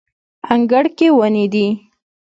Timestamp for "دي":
1.53-1.67